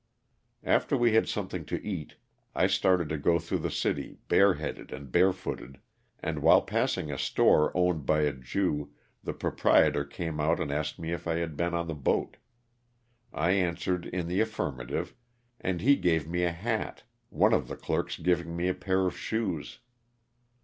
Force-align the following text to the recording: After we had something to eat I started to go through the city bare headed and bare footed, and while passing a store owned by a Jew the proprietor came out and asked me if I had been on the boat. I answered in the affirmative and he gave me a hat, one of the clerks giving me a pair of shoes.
After 0.63 0.97
we 0.97 1.13
had 1.13 1.29
something 1.29 1.63
to 1.65 1.85
eat 1.85 2.15
I 2.55 2.65
started 2.65 3.07
to 3.09 3.19
go 3.19 3.37
through 3.37 3.59
the 3.59 3.69
city 3.69 4.17
bare 4.29 4.55
headed 4.55 4.91
and 4.91 5.11
bare 5.11 5.31
footed, 5.31 5.77
and 6.19 6.39
while 6.41 6.63
passing 6.63 7.11
a 7.11 7.19
store 7.19 7.71
owned 7.77 8.03
by 8.07 8.21
a 8.21 8.33
Jew 8.33 8.89
the 9.23 9.33
proprietor 9.35 10.03
came 10.03 10.39
out 10.39 10.59
and 10.59 10.71
asked 10.71 10.97
me 10.97 11.11
if 11.11 11.27
I 11.27 11.35
had 11.35 11.55
been 11.55 11.75
on 11.75 11.87
the 11.87 11.93
boat. 11.93 12.37
I 13.31 13.51
answered 13.51 14.07
in 14.07 14.27
the 14.27 14.41
affirmative 14.41 15.13
and 15.59 15.81
he 15.81 15.95
gave 15.95 16.27
me 16.27 16.45
a 16.45 16.51
hat, 16.51 17.03
one 17.29 17.53
of 17.53 17.67
the 17.67 17.77
clerks 17.77 18.17
giving 18.17 18.55
me 18.57 18.69
a 18.69 18.73
pair 18.73 19.05
of 19.05 19.15
shoes. 19.15 19.81